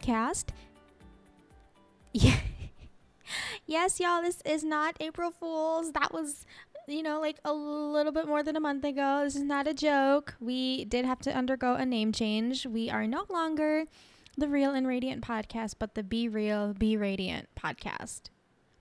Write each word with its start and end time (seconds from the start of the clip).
podcast. 0.00 0.46
Yeah. 2.12 2.36
yes, 3.66 4.00
y'all, 4.00 4.22
this 4.22 4.40
is 4.44 4.64
not 4.64 4.96
April 5.00 5.30
Fool's. 5.30 5.92
That 5.92 6.12
was, 6.12 6.46
you 6.86 7.02
know, 7.02 7.20
like 7.20 7.38
a 7.44 7.52
little 7.52 8.12
bit 8.12 8.26
more 8.26 8.42
than 8.42 8.56
a 8.56 8.60
month 8.60 8.84
ago. 8.84 9.22
This 9.24 9.36
is 9.36 9.42
not 9.42 9.66
a 9.66 9.74
joke. 9.74 10.34
We 10.40 10.84
did 10.84 11.04
have 11.04 11.20
to 11.20 11.32
undergo 11.34 11.74
a 11.74 11.84
name 11.84 12.12
change. 12.12 12.66
We 12.66 12.90
are 12.90 13.06
no 13.06 13.24
longer 13.30 13.84
the 14.36 14.48
Real 14.48 14.72
and 14.74 14.86
Radiant 14.86 15.26
podcast, 15.26 15.74
but 15.78 15.94
the 15.94 16.02
Be 16.02 16.28
Real, 16.28 16.74
Be 16.74 16.96
Radiant 16.96 17.48
podcast. 17.58 18.22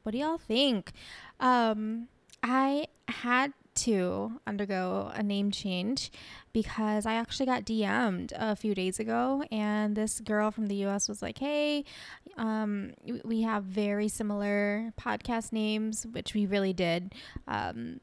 What 0.04 0.14
do 0.14 0.18
y'all 0.18 0.38
think? 0.38 0.92
Um, 1.40 2.08
I 2.42 2.88
had 3.08 3.54
to 3.84 4.40
undergo 4.48 5.12
a 5.14 5.24
name 5.24 5.52
change 5.52 6.12
because 6.54 7.06
I 7.06 7.14
actually 7.14 7.46
got 7.46 7.66
DM'd 7.66 8.34
a 8.36 8.56
few 8.56 8.74
days 8.74 9.00
ago, 9.00 9.44
and 9.52 9.96
this 9.96 10.20
girl 10.20 10.52
from 10.52 10.68
the 10.68 10.86
US 10.86 11.08
was 11.08 11.22
like, 11.22 11.38
Hey, 11.38 11.86
um, 12.38 12.94
we 13.24 13.42
have 13.42 13.64
very 13.64 14.08
similar 14.08 14.92
podcast 15.00 15.52
names, 15.52 16.06
which 16.12 16.34
we 16.34 16.46
really 16.46 16.74
did. 16.74 17.14
Um, 17.48 18.00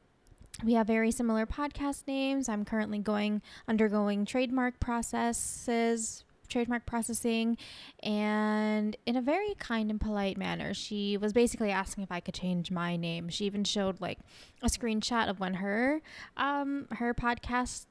we 0.63 0.73
have 0.73 0.87
very 0.87 1.11
similar 1.11 1.45
podcast 1.45 2.07
names. 2.07 2.49
I'm 2.49 2.65
currently 2.65 2.99
going 2.99 3.41
undergoing 3.67 4.25
trademark 4.25 4.79
processes 4.79 6.23
trademark 6.47 6.85
processing 6.85 7.57
and 8.01 8.95
in 9.05 9.15
a 9.15 9.21
very 9.21 9.53
kind 9.55 9.89
and 9.89 9.99
polite 9.99 10.37
manner. 10.37 10.73
She 10.73 11.17
was 11.17 11.33
basically 11.33 11.71
asking 11.71 12.03
if 12.03 12.11
i 12.11 12.19
could 12.19 12.33
change 12.33 12.71
my 12.71 12.95
name. 12.95 13.29
She 13.29 13.45
even 13.45 13.63
showed 13.63 14.01
like 14.01 14.19
a 14.61 14.67
screenshot 14.67 15.29
of 15.29 15.39
when 15.39 15.55
her 15.55 16.01
um 16.35 16.87
her 16.91 17.13
podcast 17.13 17.85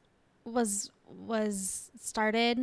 was 0.45 0.91
was 1.09 1.91
started 2.01 2.59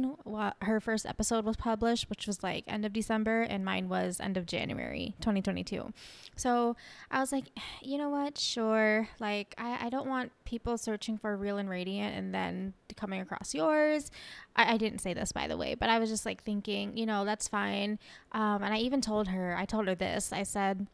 her 0.61 0.79
first 0.79 1.05
episode 1.05 1.45
was 1.45 1.55
published 1.55 2.09
which 2.09 2.27
was 2.27 2.43
like 2.43 2.63
end 2.67 2.85
of 2.85 2.91
december 2.91 3.41
and 3.41 3.63
mine 3.63 3.87
was 3.87 4.19
end 4.19 4.35
of 4.35 4.45
january 4.45 5.15
2022 5.21 5.91
so 6.35 6.75
i 7.09 7.19
was 7.19 7.31
like 7.31 7.45
you 7.81 7.97
know 7.97 8.09
what? 8.09 8.37
Sure. 8.37 9.07
Like 9.19 9.55
i, 9.57 9.87
I 9.87 9.89
don't 9.89 10.07
want 10.07 10.31
people 10.45 10.77
searching 10.77 11.17
for 11.17 11.35
real 11.35 11.57
and 11.57 11.69
radiant 11.69 12.15
and 12.15 12.33
then 12.33 12.73
coming 12.95 13.21
across 13.21 13.53
yours. 13.53 14.11
I, 14.55 14.73
I 14.73 14.77
didn't 14.77 14.99
say 14.99 15.13
this 15.13 15.31
by 15.31 15.47
the 15.47 15.57
way 15.57 15.75
but 15.75 15.89
i 15.89 15.99
was 15.99 16.09
just 16.09 16.25
like 16.25 16.43
thinking 16.43 16.97
you 16.97 17.05
know 17.05 17.25
that's 17.25 17.47
fine. 17.47 17.99
Um, 18.31 18.63
and 18.63 18.73
i 18.73 18.77
even 18.77 19.01
told 19.01 19.29
her 19.29 19.55
i 19.57 19.65
told 19.65 19.87
her 19.87 19.95
this. 19.95 20.33
I 20.33 20.43
said 20.43 20.87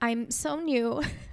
i'm 0.00 0.30
so 0.30 0.56
new 0.56 1.02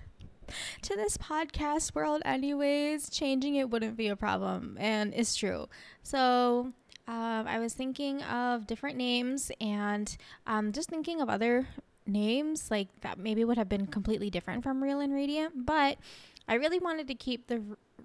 to 0.83 0.95
this 0.95 1.17
podcast 1.17 1.95
world, 1.95 2.21
anyways, 2.25 3.09
changing 3.09 3.55
it 3.55 3.69
wouldn't 3.69 3.97
be 3.97 4.07
a 4.07 4.15
problem. 4.15 4.77
And 4.79 5.13
it's 5.15 5.35
true. 5.35 5.67
So, 6.03 6.73
um, 7.07 7.47
I 7.47 7.57
was 7.57 7.73
thinking 7.73 8.21
of 8.23 8.67
different 8.67 8.95
names 8.95 9.51
and 9.59 10.15
um, 10.45 10.71
just 10.71 10.89
thinking 10.89 11.21
of 11.21 11.29
other 11.29 11.67
names 12.05 12.69
like 12.69 12.87
that 13.01 13.17
maybe 13.17 13.43
would 13.43 13.57
have 13.57 13.69
been 13.69 13.87
completely 13.87 14.29
different 14.29 14.63
from 14.63 14.83
Real 14.83 14.99
and 14.99 15.13
Radiant, 15.13 15.65
but 15.65 15.97
I 16.47 16.55
really 16.55 16.79
wanted 16.79 17.07
to 17.07 17.15
keep 17.15 17.47
the 17.47 17.61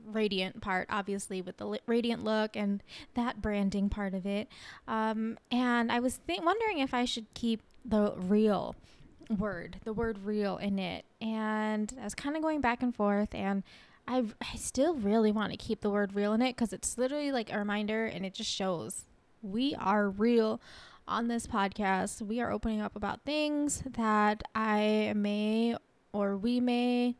radiant 0.06 0.60
part, 0.60 0.86
obviously, 0.90 1.40
with 1.40 1.56
the 1.56 1.78
radiant 1.86 2.24
look 2.24 2.56
and 2.56 2.82
that 3.14 3.40
branding 3.40 3.88
part 3.88 4.14
of 4.14 4.26
it. 4.26 4.48
Um, 4.86 5.38
and 5.50 5.90
I 5.90 6.00
was 6.00 6.20
th- 6.26 6.40
wondering 6.42 6.78
if 6.78 6.92
I 6.92 7.04
should 7.04 7.26
keep 7.34 7.62
the 7.84 8.12
real 8.16 8.74
word, 9.30 9.80
the 9.84 9.92
word 9.92 10.19
real 10.25 10.56
in 10.56 10.78
it. 10.78 11.05
And 11.20 11.92
I 12.00 12.05
was 12.05 12.14
kind 12.14 12.36
of 12.36 12.42
going 12.42 12.61
back 12.61 12.83
and 12.83 12.94
forth 12.94 13.34
and 13.34 13.62
I, 14.06 14.25
I 14.40 14.57
still 14.57 14.95
really 14.95 15.33
want 15.33 15.52
to 15.52 15.57
keep 15.57 15.80
the 15.80 15.90
word 15.90 16.14
real 16.14 16.35
in 16.35 16.42
it 16.42 16.57
because 16.57 16.73
it's 16.73 16.98
literally 16.98 17.33
like 17.33 17.52
a 17.52 17.58
reminder 17.58 18.05
and 18.05 18.27
it 18.27 18.34
just 18.34 18.51
shows 18.51 19.05
we 19.42 19.74
are 19.77 20.08
real 20.08 20.61
on 21.07 21.29
this 21.29 21.46
podcast. 21.46 22.23
We 22.23 22.40
are 22.40 22.51
opening 22.51 22.80
up 22.80 22.96
about 22.96 23.23
things 23.23 23.83
that 23.96 24.42
I 24.55 25.13
may 25.17 25.77
or 26.13 26.36
we 26.36 26.61
may 26.61 27.14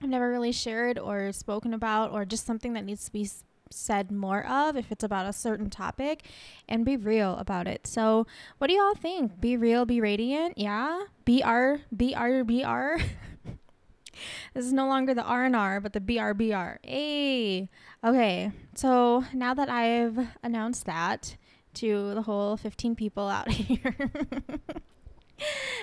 have 0.00 0.10
never 0.10 0.30
really 0.30 0.52
shared 0.52 0.98
or 0.98 1.32
spoken 1.32 1.74
about 1.74 2.12
or 2.12 2.24
just 2.24 2.46
something 2.46 2.72
that 2.74 2.84
needs 2.84 3.04
to 3.04 3.12
be 3.12 3.28
said 3.70 4.10
more 4.10 4.46
of 4.46 4.76
if 4.76 4.90
it's 4.90 5.04
about 5.04 5.26
a 5.26 5.32
certain 5.32 5.70
topic 5.70 6.24
and 6.68 6.84
be 6.84 6.96
real 6.96 7.36
about 7.36 7.66
it. 7.66 7.86
So, 7.86 8.26
what 8.58 8.68
do 8.68 8.74
y'all 8.74 8.94
think? 8.94 9.40
Be 9.40 9.56
real, 9.56 9.84
be 9.84 10.00
radiant. 10.00 10.58
Yeah. 10.58 11.04
BR, 11.24 11.76
BR, 11.92 12.42
BR. 12.42 13.02
this 14.54 14.64
is 14.64 14.72
no 14.72 14.86
longer 14.86 15.14
the 15.14 15.22
R 15.22 15.44
and 15.44 15.56
R, 15.56 15.80
but 15.80 15.92
the 15.92 16.00
BRBR. 16.00 16.78
Hey. 16.82 17.68
Okay. 18.04 18.52
So, 18.74 19.24
now 19.32 19.54
that 19.54 19.68
I've 19.68 20.28
announced 20.42 20.86
that 20.86 21.36
to 21.74 22.14
the 22.14 22.22
whole 22.22 22.56
15 22.56 22.96
people 22.96 23.28
out 23.28 23.48
here. 23.52 23.96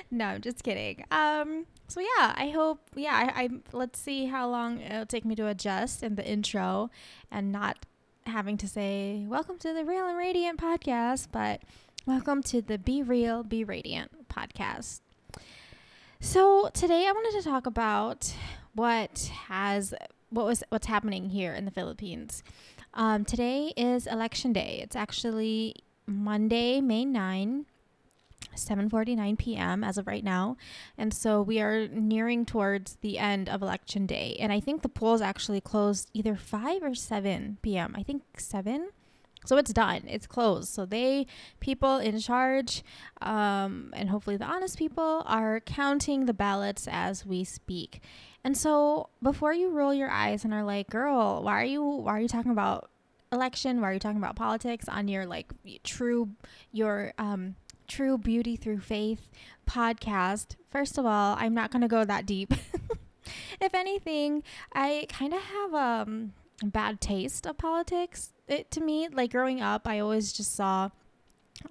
No, 0.10 0.26
I'm 0.26 0.42
just 0.42 0.64
kidding. 0.64 1.04
Um, 1.12 1.66
so 1.88 2.00
yeah, 2.00 2.34
I 2.36 2.50
hope 2.50 2.80
yeah, 2.96 3.32
I, 3.36 3.44
I 3.44 3.50
let's 3.74 4.00
see 4.00 4.26
how 4.26 4.50
long 4.50 4.82
it'll 4.82 5.06
take 5.06 5.26
me 5.26 5.36
to 5.36 5.48
adjust 5.48 6.04
in 6.04 6.16
the 6.16 6.26
intro 6.26 6.90
and 7.32 7.52
not 7.52 7.86
having 8.26 8.58
to 8.58 8.68
say 8.68 9.26
welcome 9.28 9.58
to 9.60 9.74
the 9.74 9.86
Real 9.86 10.08
and 10.08 10.18
Radiant 10.18 10.60
podcast, 10.60 11.28
but 11.32 11.62
welcome 12.06 12.44
to 12.44 12.62
the 12.62 12.78
Be 12.78 13.02
Real, 13.02 13.44
Be 13.44 13.64
Radiant 13.64 14.30
podcast. 14.30 15.02
So 16.20 16.70
today 16.74 17.06
I 17.08 17.12
wanted 17.12 17.42
to 17.42 17.50
talk 17.50 17.66
about 17.66 18.34
what 18.74 19.32
has 19.48 19.94
what 20.30 20.46
was 20.46 20.64
what's 20.70 20.88
happening 20.88 21.30
here 21.30 21.54
in 21.54 21.66
the 21.66 21.72
Philippines. 21.72 22.44
Um, 22.94 23.26
today 23.26 23.74
is 23.78 24.08
election 24.08 24.54
day. 24.54 24.80
It's 24.82 24.96
actually 24.96 25.76
Monday, 26.06 26.82
May 26.82 27.06
9. 27.06 27.66
7:49 28.58 29.38
p.m. 29.38 29.84
as 29.84 29.98
of 29.98 30.08
right 30.08 30.24
now. 30.24 30.58
And 30.98 31.14
so 31.14 31.42
we 31.42 31.60
are 31.62 31.88
nearing 31.88 32.46
towards 32.46 32.98
the 33.02 33.18
end 33.18 33.50
of 33.50 33.62
election 33.62 34.06
day. 34.06 34.38
And 34.40 34.52
I 34.52 34.60
think 34.60 34.82
the 34.82 34.90
polls 34.90 35.22
actually 35.22 35.62
closed 35.62 36.10
either 36.14 36.36
5 36.36 36.84
or 36.84 36.96
7 36.96 37.58
p.m. 37.62 37.96
I 37.98 38.04
think 38.04 38.24
7. 38.38 38.90
So 39.46 39.56
it's 39.56 39.72
done. 39.72 40.04
It's 40.08 40.28
closed. 40.28 40.70
So 40.70 40.86
they 40.86 41.26
people 41.60 41.98
in 42.00 42.20
charge 42.20 42.84
um, 43.22 43.94
and 43.96 44.10
hopefully 44.10 44.36
the 44.36 44.46
honest 44.46 44.78
people 44.78 45.24
are 45.26 45.62
counting 45.62 46.26
the 46.26 46.34
ballots 46.34 46.88
as 46.92 47.26
we 47.26 47.44
speak. 47.46 48.02
And 48.44 48.58
so 48.58 49.10
before 49.22 49.54
you 49.54 49.70
roll 49.70 49.94
your 49.94 50.10
eyes 50.10 50.44
and 50.44 50.54
are 50.54 50.64
like, 50.64 50.90
"Girl, 50.90 51.44
why 51.44 51.62
are 51.62 51.66
you 51.66 51.84
why 51.84 52.12
are 52.14 52.20
you 52.20 52.28
talking 52.28 52.52
about 52.52 52.90
election? 53.32 53.82
Why 53.82 53.90
are 53.90 53.94
you 53.94 54.00
talking 54.00 54.18
about 54.18 54.36
politics 54.36 54.88
on 54.88 55.08
your 55.08 55.26
like 55.26 55.52
true 55.84 56.30
your 56.72 57.14
um 57.18 57.56
True 57.88 58.18
Beauty 58.18 58.56
Through 58.56 58.80
Faith 58.80 59.30
podcast. 59.68 60.56
First 60.70 60.98
of 60.98 61.06
all, 61.06 61.36
I'm 61.40 61.54
not 61.54 61.72
going 61.72 61.82
to 61.82 61.88
go 61.88 62.04
that 62.04 62.26
deep. 62.26 62.54
if 63.62 63.74
anything, 63.74 64.44
I 64.74 65.08
kind 65.10 65.34
of 65.34 65.42
have 65.42 65.74
um, 65.74 66.34
a 66.62 66.68
bad 66.68 67.02
taste 67.02 67.46
of 67.46 67.58
politics. 67.58 68.34
It, 68.48 68.72
to 68.72 68.82
me, 68.82 69.08
like 69.10 69.32
growing 69.32 69.62
up, 69.62 69.88
I 69.88 70.00
always 70.00 70.34
just 70.34 70.56
saw 70.56 70.90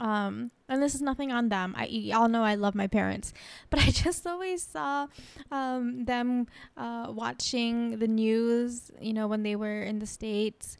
um 0.00 0.50
and 0.68 0.82
this 0.82 0.96
is 0.96 1.00
nothing 1.00 1.30
on 1.30 1.48
them 1.48 1.72
i 1.78 1.86
y'all 1.86 2.28
know 2.28 2.42
i 2.42 2.56
love 2.56 2.74
my 2.74 2.88
parents 2.88 3.32
but 3.70 3.78
i 3.78 3.90
just 3.90 4.26
always 4.26 4.60
saw 4.60 5.06
um 5.52 6.04
them 6.04 6.46
uh 6.76 7.06
watching 7.08 7.98
the 7.98 8.08
news 8.08 8.90
you 9.00 9.12
know 9.12 9.28
when 9.28 9.44
they 9.44 9.54
were 9.54 9.82
in 9.82 10.00
the 10.00 10.06
states 10.06 10.76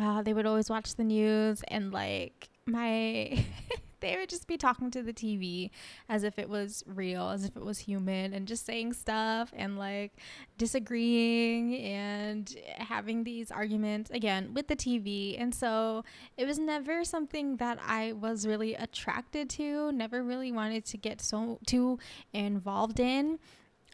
uh 0.00 0.22
they 0.22 0.32
would 0.32 0.46
always 0.46 0.70
watch 0.70 0.94
the 0.94 1.04
news 1.04 1.62
and 1.68 1.92
like 1.92 2.48
my 2.66 3.44
they 4.00 4.16
would 4.16 4.28
just 4.28 4.46
be 4.46 4.56
talking 4.56 4.90
to 4.90 5.02
the 5.02 5.12
TV 5.12 5.70
as 6.08 6.24
if 6.24 6.38
it 6.38 6.48
was 6.48 6.84
real, 6.86 7.30
as 7.30 7.44
if 7.44 7.56
it 7.56 7.64
was 7.64 7.78
human, 7.78 8.32
and 8.32 8.46
just 8.46 8.66
saying 8.66 8.92
stuff 8.92 9.52
and 9.56 9.78
like 9.78 10.12
disagreeing 10.58 11.76
and 11.76 12.56
having 12.78 13.24
these 13.24 13.50
arguments 13.50 14.10
again 14.10 14.54
with 14.54 14.68
the 14.68 14.76
TV. 14.76 15.40
And 15.40 15.54
so 15.54 16.04
it 16.36 16.46
was 16.46 16.58
never 16.58 17.04
something 17.04 17.56
that 17.56 17.78
I 17.84 18.12
was 18.12 18.46
really 18.46 18.74
attracted 18.74 19.50
to, 19.50 19.92
never 19.92 20.22
really 20.22 20.52
wanted 20.52 20.84
to 20.86 20.96
get 20.96 21.20
so 21.20 21.58
too 21.66 21.98
involved 22.32 23.00
in 23.00 23.38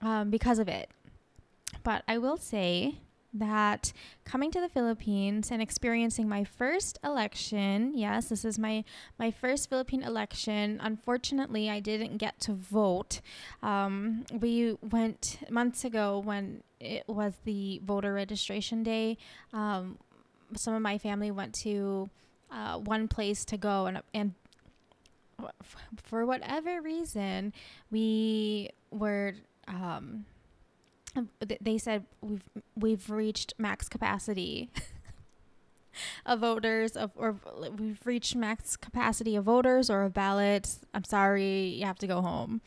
um, 0.00 0.30
because 0.30 0.58
of 0.58 0.68
it. 0.68 0.90
But 1.82 2.02
I 2.06 2.18
will 2.18 2.36
say 2.36 2.98
that 3.32 3.92
coming 4.24 4.50
to 4.50 4.60
the 4.60 4.68
Philippines 4.68 5.50
and 5.50 5.62
experiencing 5.62 6.28
my 6.28 6.44
first 6.44 6.98
election, 7.02 7.92
yes, 7.94 8.28
this 8.28 8.44
is 8.44 8.58
my 8.58 8.84
my 9.18 9.30
first 9.30 9.70
Philippine 9.70 10.02
election. 10.02 10.78
Unfortunately, 10.82 11.70
I 11.70 11.80
didn't 11.80 12.18
get 12.18 12.40
to 12.40 12.52
vote. 12.52 13.20
Um, 13.62 14.24
we 14.32 14.76
went 14.82 15.38
months 15.50 15.84
ago 15.84 16.18
when 16.18 16.62
it 16.80 17.04
was 17.06 17.34
the 17.44 17.80
voter 17.84 18.12
registration 18.12 18.82
day. 18.82 19.16
Um, 19.52 19.98
some 20.56 20.74
of 20.74 20.82
my 20.82 20.98
family 20.98 21.30
went 21.30 21.54
to 21.54 22.10
uh, 22.50 22.78
one 22.78 23.08
place 23.08 23.44
to 23.46 23.56
go 23.56 23.86
and 23.86 24.02
and 24.12 24.34
for 25.96 26.24
whatever 26.26 26.80
reason 26.80 27.52
we 27.90 28.70
were 28.90 29.34
um, 29.66 30.24
they 31.60 31.78
said 31.78 32.04
we've 32.20 32.48
we've 32.76 33.10
reached 33.10 33.54
max 33.58 33.88
capacity 33.88 34.70
of 36.26 36.40
voters 36.40 36.96
of 36.96 37.10
or 37.16 37.36
we've 37.76 38.00
reached 38.04 38.34
max 38.34 38.76
capacity 38.76 39.36
of 39.36 39.44
voters 39.44 39.90
or 39.90 40.02
of 40.02 40.14
ballots. 40.14 40.80
I'm 40.94 41.04
sorry, 41.04 41.66
you 41.66 41.84
have 41.84 41.98
to 41.98 42.06
go 42.06 42.22
home. 42.22 42.60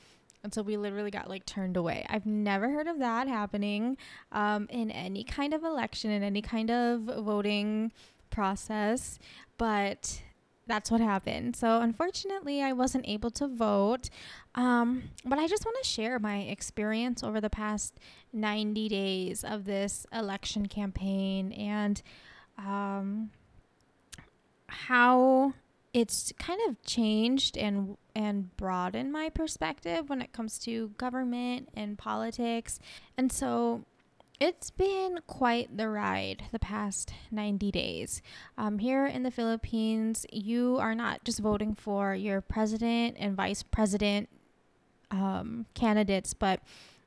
And 0.44 0.54
so 0.54 0.62
we 0.62 0.78
literally 0.78 1.10
got 1.10 1.28
like 1.28 1.46
turned 1.48 1.76
away. 1.76 2.06
I've 2.08 2.28
never 2.28 2.70
heard 2.70 2.86
of 2.86 3.00
that 3.00 3.28
happening 3.28 3.98
um, 4.32 4.68
in 4.70 4.92
any 4.92 5.24
kind 5.24 5.56
of 5.56 5.64
election, 5.64 6.12
in 6.12 6.22
any 6.22 6.44
kind 6.44 6.70
of 6.70 7.02
voting 7.02 7.92
process, 8.30 9.18
but 9.58 10.22
that's 10.68 10.90
what 10.90 11.02
happened. 11.02 11.56
So 11.56 11.82
unfortunately, 11.82 12.62
I 12.62 12.74
wasn't 12.74 13.08
able 13.08 13.30
to 13.32 13.48
vote. 13.48 14.10
Um, 14.56 15.04
but 15.24 15.38
I 15.38 15.48
just 15.48 15.66
want 15.66 15.78
to 15.82 15.88
share 15.88 16.18
my 16.20 16.40
experience 16.40 17.24
over 17.24 17.40
the 17.40 17.50
past 17.50 18.00
90 18.34 18.90
days 18.90 19.44
of 19.44 19.66
this 19.66 20.06
election 20.12 20.68
campaign 20.68 21.52
and 21.52 22.02
um, 22.58 23.32
how 24.68 25.54
it's 25.94 26.34
kind 26.38 26.60
of 26.68 26.82
changed 26.84 27.58
and 27.58 27.98
and 28.16 28.56
broadened 28.58 29.12
my 29.12 29.30
perspective 29.30 30.10
when 30.10 30.22
it 30.22 30.32
comes 30.34 30.58
to 30.60 30.90
government 30.98 31.70
and 31.76 31.98
politics. 31.98 32.80
And 33.18 33.32
so 33.32 33.86
it's 34.40 34.70
been 34.70 35.20
quite 35.28 35.78
the 35.78 35.88
ride 35.88 36.44
the 36.52 36.60
past 36.60 37.14
90 37.32 37.72
days. 37.72 38.22
Um, 38.58 38.80
here 38.80 39.06
in 39.06 39.24
the 39.24 39.32
Philippines, 39.32 40.26
you 40.32 40.78
are 40.80 40.96
not 40.96 41.24
just 41.24 41.40
voting 41.40 41.74
for 41.74 42.14
your 42.14 42.42
president 42.42 43.16
and 43.20 43.36
vice 43.36 43.64
president 43.64 44.30
um, 45.12 45.66
candidates, 45.74 46.34
but 46.34 46.60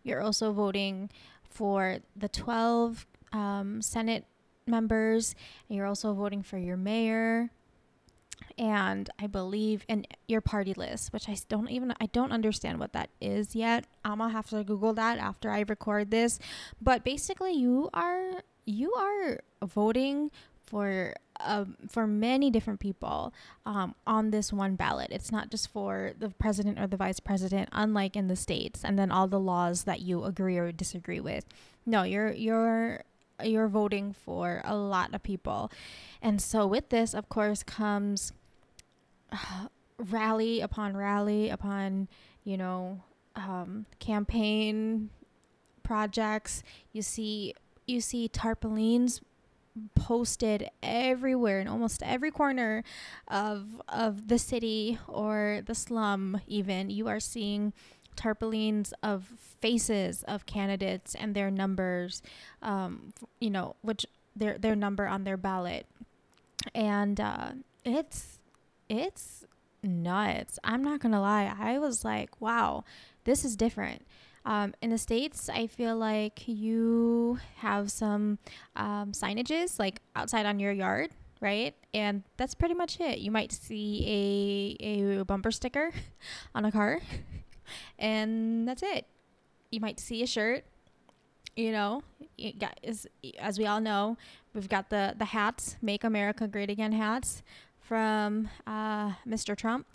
you're 0.03 0.23
also 0.23 0.53
voting 0.53 1.11
for 1.51 1.99
the 2.17 2.29
12 2.29 3.07
um, 3.33 3.83
Senate 3.83 4.25
members, 4.67 5.35
and 5.69 5.77
you're 5.77 5.87
also 5.87 6.15
voting 6.15 6.43
for 6.43 6.59
your 6.59 6.77
mayor, 6.77 7.51
and 8.59 9.09
I 9.19 9.27
believe 9.29 9.85
in 9.89 10.07
your 10.27 10.41
party 10.41 10.75
list, 10.75 11.13
which 11.13 11.29
I 11.29 11.37
don't 11.49 11.71
even 11.71 11.95
I 12.01 12.07
don't 12.07 12.33
understand 12.33 12.79
what 12.79 12.93
that 12.93 13.11
is 13.21 13.55
yet. 13.55 13.85
I'm 14.05 14.19
gonna 14.19 14.33
have 14.33 14.51
to 14.51 14.65
Google 14.65 14.95
that 14.95 15.19
after 15.19 15.51
I 15.51 15.65
record 15.67 16.11
this. 16.11 16.39
But 16.81 17.05
basically, 17.05 17.53
you 17.53 17.89
are 17.95 18.43
you 18.67 18.93
are 18.95 19.41
voting 19.65 20.31
for 20.69 21.15
um, 21.41 21.77
for 21.89 22.07
many 22.07 22.51
different 22.51 22.81
people 22.81 23.33
um, 23.65 23.95
on 24.07 24.31
this 24.31 24.53
one 24.53 24.75
ballot. 24.75 25.09
It's 25.11 25.31
not 25.31 25.51
just 25.51 25.71
for 25.71 26.13
the 26.19 26.31
president 26.31 26.79
or 26.79 26.87
the 26.87 26.97
vice 26.97 27.21
president, 27.21 27.69
unlike 27.73 28.17
in 28.17 28.27
the 28.27 28.37
states, 28.37 28.85
and 28.85 28.99
then 28.99 29.11
all 29.11 29.29
the 29.29 29.41
laws 29.41 29.85
that 29.85 30.01
you 30.01 30.25
agree 30.25 30.59
or 30.59 30.73
disagree 30.73 31.21
with. 31.21 31.45
No, 31.87 32.03
you're 32.03 32.33
you're 32.33 33.03
you're 33.43 33.69
voting 33.69 34.13
for 34.13 34.61
a 34.65 34.77
lot 34.77 35.15
of 35.15 35.23
people, 35.23 35.71
and 36.21 36.43
so 36.43 36.67
with 36.67 36.89
this, 36.89 37.15
of 37.15 37.29
course, 37.29 37.63
comes 37.63 38.33
uh, 38.33 38.48
rally 39.99 40.61
upon 40.61 40.97
rally 40.97 41.49
upon 41.49 42.09
you 42.45 42.57
know 42.57 43.01
um, 43.37 43.87
campaign 43.99 45.11
projects. 45.83 46.63
You 46.93 47.03
see 47.03 47.55
you 47.87 48.01
see 48.01 48.29
tarpaulins 48.29 49.21
posted 49.95 50.69
everywhere 50.83 51.61
in 51.61 51.69
almost 51.69 52.03
every 52.03 52.31
corner 52.31 52.83
of 53.29 53.81
of 53.89 54.29
the 54.29 54.39
city 54.39 54.99
or 55.07 55.63
the 55.67 55.75
slum 55.75 56.41
even 56.47 56.91
you 56.91 57.07
are 57.07 57.21
seeing 57.21 57.73
tarpaulins 58.17 58.93
of 59.03 59.33
faces 59.61 60.25
of 60.25 60.47
candidates 60.47 61.15
and 61.15 61.35
their 61.35 61.51
numbers 61.51 62.23
um, 62.63 63.13
you 63.39 63.51
know 63.51 63.77
which 63.83 64.05
their 64.35 64.59
their 64.59 64.75
number 64.75 65.07
on 65.07 65.23
their 65.23 65.37
ballot 65.37 65.87
and 66.75 67.21
uh, 67.21 67.51
it's 67.85 68.38
it's 68.89 69.45
nuts 69.83 70.59
i'm 70.65 70.83
not 70.83 71.01
gonna 71.01 71.21
lie 71.21 71.55
i 71.59 71.79
was 71.79 72.05
like 72.05 72.41
wow 72.41 72.85
this 73.25 73.45
is 73.45 73.57
different 73.57 74.03
um, 74.49 74.73
in 74.81 74.89
the 74.89 74.97
States, 74.97 75.51
I 75.51 75.67
feel 75.67 75.95
like 75.95 76.49
you 76.49 77.39
have 77.57 77.91
some 77.91 78.39
um, 78.77 79.13
signages 79.13 79.79
like 79.79 80.01
outside 80.17 80.47
on 80.47 80.59
your 80.59 80.73
yard, 80.73 81.11
right? 81.43 81.75
And 81.93 82.23
that's 82.39 82.55
pretty 82.55 82.73
much 82.73 82.99
it. 82.99 83.19
You 83.19 83.31
might 83.31 83.53
see 83.53 84.77
a, 84.81 85.21
a 85.21 85.25
bumper 85.27 85.51
sticker 85.51 85.91
on 86.55 86.65
a 86.65 86.73
car, 86.73 87.01
and 87.99 88.67
that's 88.67 88.83
it. 88.83 89.05
You 89.71 89.81
might 89.81 90.01
see 90.01 90.23
a 90.23 90.27
shirt. 90.27 90.65
You 91.55 91.73
know, 91.73 92.03
got, 92.59 92.81
as, 92.83 93.07
as 93.39 93.59
we 93.59 93.67
all 93.67 93.81
know, 93.81 94.17
we've 94.55 94.69
got 94.69 94.89
the, 94.89 95.15
the 95.19 95.27
hats, 95.27 95.77
Make 95.83 96.05
America 96.05 96.47
Great 96.47 96.71
Again 96.71 96.93
hats 96.93 97.43
from 97.89 98.51
uh, 98.67 99.13
Mr. 99.27 99.57
Trump. 99.57 99.87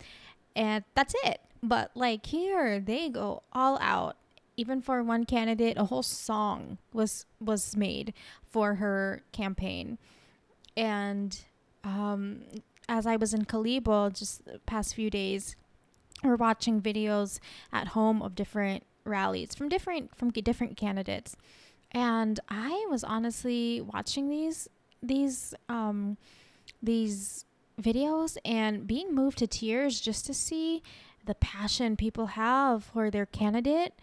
And 0.56 0.84
that's 0.94 1.14
it. 1.24 1.40
But 1.62 1.92
like 1.94 2.26
here, 2.26 2.80
they 2.80 3.08
go 3.08 3.42
all 3.52 3.78
out 3.80 4.16
even 4.56 4.80
for 4.80 5.02
one 5.02 5.24
candidate, 5.24 5.76
a 5.76 5.86
whole 5.86 6.02
song 6.02 6.78
was 6.92 7.26
was 7.40 7.76
made 7.76 8.14
for 8.48 8.76
her 8.76 9.22
campaign. 9.32 9.98
And 10.76 11.38
um, 11.82 12.42
as 12.88 13.06
I 13.06 13.16
was 13.16 13.34
in 13.34 13.44
Kalibo 13.44 14.16
just 14.16 14.44
the 14.44 14.60
past 14.60 14.94
few 14.94 15.10
days, 15.10 15.56
we're 16.22 16.36
watching 16.36 16.80
videos 16.80 17.40
at 17.72 17.88
home 17.88 18.22
of 18.22 18.34
different 18.34 18.84
rallies 19.04 19.54
from 19.54 19.68
different 19.68 20.16
from 20.16 20.30
different 20.30 20.76
candidates. 20.76 21.36
And 21.90 22.40
I 22.48 22.86
was 22.90 23.04
honestly 23.04 23.80
watching 23.80 24.28
these 24.28 24.68
these 25.02 25.54
um, 25.68 26.16
these 26.82 27.44
videos 27.80 28.36
and 28.44 28.86
being 28.86 29.14
moved 29.14 29.38
to 29.38 29.46
tears 29.46 30.00
just 30.00 30.26
to 30.26 30.34
see 30.34 30.82
the 31.24 31.34
passion 31.34 31.96
people 31.96 32.26
have 32.26 32.84
for 32.84 33.10
their 33.10 33.26
candidate 33.26 33.94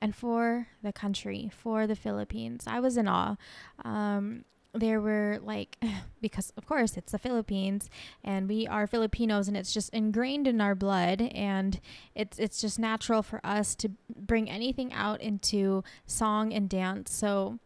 and 0.00 0.14
for 0.14 0.68
the 0.82 0.92
country, 0.92 1.50
for 1.54 1.86
the 1.86 1.96
Philippines. 1.96 2.64
I 2.66 2.80
was 2.80 2.96
in 2.96 3.06
awe. 3.06 3.36
Um, 3.84 4.44
there 4.72 5.00
were 5.00 5.38
like, 5.42 5.76
because 6.20 6.52
of 6.56 6.66
course 6.66 6.96
it's 6.96 7.12
the 7.12 7.18
Philippines 7.18 7.90
and 8.24 8.48
we 8.48 8.66
are 8.66 8.86
Filipinos 8.86 9.48
and 9.48 9.56
it's 9.56 9.74
just 9.74 9.90
ingrained 9.90 10.46
in 10.46 10.60
our 10.60 10.74
blood 10.74 11.20
and 11.20 11.80
it's 12.14 12.38
it's 12.38 12.60
just 12.60 12.78
natural 12.78 13.22
for 13.22 13.44
us 13.44 13.74
to 13.76 13.90
bring 14.14 14.48
anything 14.48 14.92
out 14.92 15.20
into 15.20 15.82
song 16.06 16.52
and 16.52 16.68
dance. 16.68 17.12
So 17.12 17.58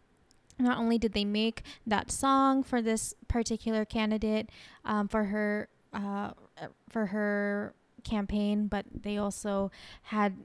not 0.58 0.78
only 0.78 0.98
did 0.98 1.12
they 1.12 1.24
make 1.24 1.62
that 1.86 2.10
song 2.10 2.62
for 2.62 2.80
this 2.80 3.14
particular 3.28 3.84
candidate 3.84 4.50
um, 4.84 5.08
for 5.08 5.24
her 5.24 5.68
uh, 5.92 6.30
for 6.88 7.06
her 7.06 7.74
campaign, 8.04 8.66
but 8.66 8.84
they 9.02 9.16
also 9.16 9.70
had 10.02 10.36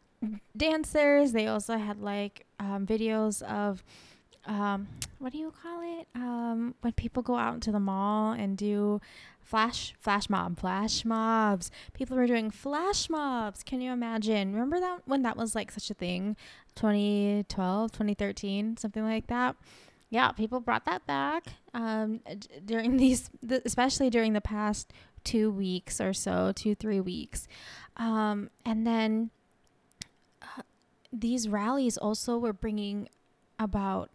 dancers. 0.56 1.32
They 1.32 1.48
also 1.48 1.78
had 1.78 2.00
like 2.00 2.46
um, 2.60 2.86
videos 2.86 3.42
of 3.44 3.84
um, 4.46 4.88
what 5.20 5.32
do 5.32 5.38
you 5.38 5.54
call 5.62 6.00
it? 6.00 6.08
Um, 6.16 6.76
when 6.82 6.94
people 6.94 7.22
go 7.22 7.36
out 7.36 7.56
into 7.56 7.72
the 7.72 7.80
mall 7.80 8.32
and 8.32 8.58
do 8.58 9.02
flash 9.42 9.96
flash 10.00 10.30
mob 10.30 10.60
flash 10.60 11.04
mobs. 11.04 11.72
People 11.94 12.16
were 12.16 12.28
doing 12.28 12.52
flash 12.52 13.10
mobs. 13.10 13.64
Can 13.64 13.82
you 13.82 13.92
imagine? 13.92 14.54
Remember 14.54 14.80
that 14.80 15.02
when 15.06 15.24
that 15.24 15.36
was 15.38 15.56
like 15.56 15.72
such 15.72 15.90
a 15.90 15.94
thing? 15.94 16.36
2012, 16.76 17.92
2013, 17.92 18.78
something 18.78 19.04
like 19.04 19.28
that. 19.28 19.56
Yeah, 20.10 20.32
people 20.32 20.60
brought 20.60 20.86
that 20.86 21.06
back 21.06 21.46
um, 21.74 22.22
during 22.66 22.98
these, 22.98 23.30
especially 23.66 24.10
during 24.10 24.34
the 24.34 24.42
past 24.42 24.92
two 25.24 25.52
weeks 25.52 26.02
or 26.02 26.14
so, 26.14 26.52
two, 26.56 26.76
three 26.76 27.00
weeks. 27.00 27.48
Um, 27.98 28.50
and 28.66 28.88
then 28.88 29.30
these 31.12 31.50
rallies 31.50 31.98
also 31.98 32.38
were 32.38 32.54
bringing 32.54 33.10
about 33.60 34.10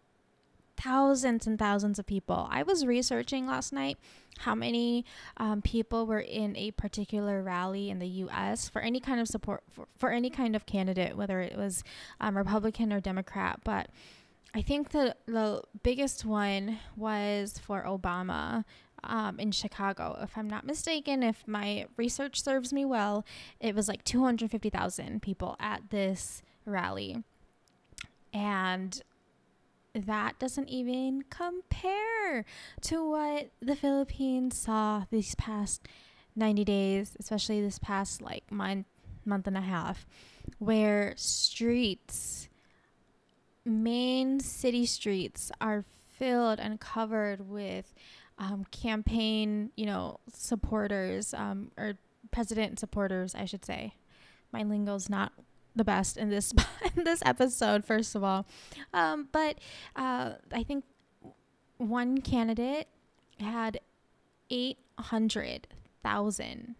thousands 0.77 1.47
and 1.47 1.57
thousands 1.57 1.99
of 1.99 2.05
people. 2.05 2.47
I 2.49 2.63
was 2.63 2.85
researching 2.85 3.47
last 3.47 3.71
night 3.71 3.97
how 4.39 4.55
many 4.55 5.05
um, 5.37 5.61
people 5.61 6.05
were 6.05 6.19
in 6.19 6.55
a 6.57 6.71
particular 6.71 7.41
rally 7.41 7.89
in 7.89 7.99
the 7.99 8.07
US 8.07 8.67
for 8.67 8.81
any 8.81 8.99
kind 8.99 9.19
of 9.19 9.27
support 9.27 9.63
for, 9.71 9.87
for 9.97 10.11
any 10.11 10.29
kind 10.29 10.55
of 10.55 10.65
candidate, 10.65 11.15
whether 11.15 11.39
it 11.39 11.57
was 11.57 11.83
um, 12.19 12.37
Republican 12.37 12.91
or 12.91 12.99
Democrat. 12.99 13.61
But 13.63 13.89
I 14.55 14.61
think 14.61 14.91
the, 14.91 15.15
the 15.25 15.61
biggest 15.83 16.23
one 16.23 16.79
was 16.95 17.59
for 17.59 17.83
Obama. 17.83 18.63
Um, 19.03 19.39
in 19.39 19.51
Chicago. 19.51 20.17
If 20.23 20.35
I'm 20.35 20.49
not 20.49 20.65
mistaken, 20.65 21.21
if 21.21 21.47
my 21.47 21.85
research 21.95 22.41
serves 22.41 22.73
me 22.73 22.85
well, 22.85 23.23
it 23.59 23.75
was 23.75 23.87
like 23.87 24.03
250,000 24.03 25.21
people 25.21 25.55
at 25.59 25.91
this 25.91 26.41
rally. 26.65 27.23
And 28.33 28.99
that 29.93 30.39
doesn't 30.39 30.69
even 30.69 31.23
compare 31.29 32.45
to 32.81 33.09
what 33.09 33.51
the 33.61 33.75
Philippines 33.75 34.57
saw 34.57 35.03
these 35.11 35.35
past 35.35 35.87
90 36.35 36.65
days, 36.65 37.15
especially 37.19 37.61
this 37.61 37.77
past 37.77 38.23
like 38.23 38.51
month, 38.51 38.87
month 39.23 39.45
and 39.45 39.57
a 39.57 39.61
half, 39.61 40.07
where 40.57 41.13
streets, 41.15 42.49
main 43.65 44.39
city 44.39 44.85
streets, 44.85 45.51
are 45.59 45.83
filled 46.17 46.59
and 46.59 46.79
covered 46.79 47.49
with 47.49 47.93
um, 48.37 48.65
campaign, 48.71 49.71
you 49.75 49.85
know, 49.85 50.19
supporters 50.33 51.33
um, 51.33 51.71
or 51.77 51.93
president 52.31 52.79
supporters, 52.79 53.33
I 53.35 53.45
should 53.45 53.65
say. 53.65 53.93
My 54.51 54.63
lingo's 54.63 55.09
not 55.09 55.33
the 55.75 55.83
best 55.83 56.17
in 56.17 56.29
this 56.29 56.53
in 56.95 57.03
this 57.03 57.21
episode, 57.25 57.85
first 57.85 58.15
of 58.15 58.23
all, 58.23 58.45
um, 58.93 59.27
but 59.31 59.59
uh, 59.95 60.33
I 60.53 60.63
think 60.63 60.85
one 61.77 62.19
candidate 62.21 62.87
had 63.39 63.79
eight 64.49 64.77
hundred 64.97 65.67
thousand 66.03 66.75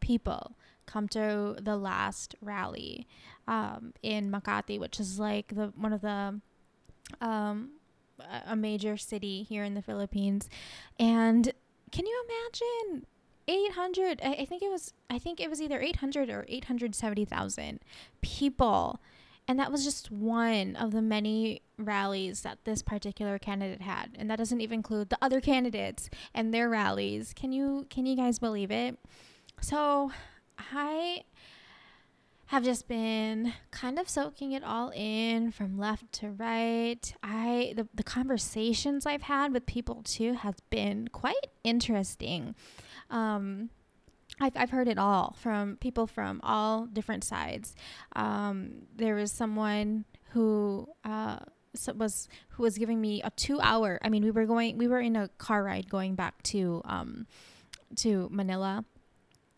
people 0.00 0.56
come 0.90 1.08
to 1.08 1.56
the 1.60 1.76
last 1.76 2.34
rally 2.40 3.06
um, 3.46 3.92
in 4.02 4.30
Makati, 4.30 4.78
which 4.78 5.00
is 5.00 5.18
like 5.18 5.54
the 5.54 5.72
one 5.76 5.92
of 5.92 6.00
the 6.00 6.40
um, 7.20 7.70
a 8.46 8.56
major 8.56 8.96
city 8.96 9.42
here 9.42 9.64
in 9.64 9.74
the 9.74 9.82
Philippines. 9.82 10.48
And 10.98 11.52
can 11.90 12.06
you 12.06 12.24
imagine 12.28 13.06
800 13.48 14.20
I, 14.22 14.32
I 14.40 14.44
think 14.44 14.62
it 14.62 14.70
was 14.70 14.92
I 15.08 15.18
think 15.18 15.40
it 15.40 15.50
was 15.50 15.60
either 15.60 15.80
800 15.80 16.30
or 16.30 16.44
870,000 16.48 17.80
people. 18.20 19.00
And 19.48 19.58
that 19.58 19.72
was 19.72 19.82
just 19.82 20.12
one 20.12 20.76
of 20.76 20.92
the 20.92 21.02
many 21.02 21.62
rallies 21.76 22.42
that 22.42 22.58
this 22.64 22.82
particular 22.82 23.36
candidate 23.38 23.82
had. 23.82 24.10
And 24.16 24.30
that 24.30 24.36
doesn't 24.36 24.60
even 24.60 24.78
include 24.78 25.10
the 25.10 25.18
other 25.20 25.40
candidates 25.40 26.08
and 26.32 26.54
their 26.54 26.68
rallies. 26.68 27.32
Can 27.34 27.50
you 27.50 27.86
can 27.90 28.06
you 28.06 28.16
guys 28.16 28.38
believe 28.38 28.70
it? 28.70 28.96
So, 29.60 30.12
I 30.72 31.24
have 32.46 32.64
just 32.64 32.88
been 32.88 33.52
kind 33.70 33.98
of 33.98 34.08
soaking 34.08 34.52
it 34.52 34.64
all 34.64 34.90
in 34.94 35.52
from 35.52 35.78
left 35.78 36.10
to 36.12 36.30
right. 36.30 37.14
I 37.22 37.74
the, 37.76 37.86
the 37.94 38.02
conversations 38.02 39.06
I've 39.06 39.22
had 39.22 39.52
with 39.52 39.66
people 39.66 40.02
too 40.02 40.32
has 40.34 40.56
been 40.68 41.08
quite 41.08 41.46
interesting. 41.62 42.56
Um, 43.08 43.70
I've, 44.40 44.56
I've 44.56 44.70
heard 44.70 44.88
it 44.88 44.98
all 44.98 45.36
from 45.38 45.76
people 45.76 46.06
from 46.06 46.40
all 46.42 46.86
different 46.86 47.22
sides. 47.22 47.76
Um, 48.16 48.86
there 48.96 49.14
was 49.14 49.30
someone 49.30 50.04
who 50.30 50.88
uh, 51.04 51.38
was 51.94 52.28
who 52.48 52.62
was 52.62 52.78
giving 52.78 53.00
me 53.00 53.22
a 53.22 53.30
two 53.30 53.60
hour. 53.60 54.00
I 54.02 54.08
mean, 54.08 54.24
we 54.24 54.30
were 54.30 54.46
going, 54.46 54.76
we 54.76 54.88
were 54.88 55.00
in 55.00 55.14
a 55.14 55.28
car 55.38 55.62
ride 55.62 55.88
going 55.88 56.16
back 56.16 56.42
to 56.44 56.82
um, 56.84 57.26
to 57.96 58.28
Manila 58.32 58.84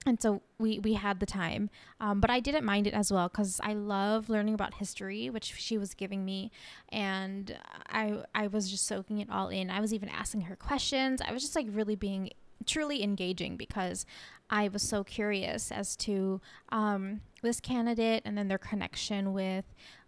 and 0.06 0.20
so 0.20 0.42
we 0.58 0.78
we 0.80 0.94
had 0.94 1.20
the 1.20 1.26
time. 1.26 1.70
Um, 2.00 2.20
but 2.20 2.30
i 2.30 2.40
didn't 2.40 2.64
mind 2.64 2.86
it 2.86 2.94
as 2.94 3.12
well 3.12 3.28
because 3.28 3.60
i 3.62 3.72
love 3.72 4.28
learning 4.28 4.54
about 4.54 4.74
history 4.74 5.30
which 5.30 5.54
she 5.56 5.78
was 5.78 5.94
giving 5.94 6.24
me. 6.24 6.50
And 6.90 7.56
i 7.88 8.22
i 8.34 8.46
was 8.46 8.70
just 8.70 8.86
soaking 8.86 9.18
it 9.18 9.30
all 9.30 9.48
in. 9.48 9.70
I 9.70 9.80
was 9.80 9.94
even 9.94 10.08
asking 10.08 10.42
her 10.42 10.56
questions. 10.56 11.20
I 11.20 11.32
was 11.32 11.42
just 11.42 11.56
like 11.56 11.66
really 11.70 11.96
being 11.96 12.30
truly 12.66 13.02
engaging 13.02 13.56
because 13.56 14.06
i 14.48 14.68
was 14.68 14.82
so 14.82 15.02
curious 15.02 15.72
as 15.72 15.96
to 15.96 16.40
um, 16.70 17.20
this 17.42 17.58
candidate 17.58 18.22
and 18.24 18.38
then 18.38 18.46
their 18.46 18.58
connection 18.58 19.32
with 19.32 19.64